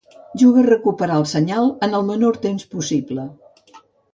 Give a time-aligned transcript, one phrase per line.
[0.43, 3.31] Juga a recuperar el senyal en el menor temps possible.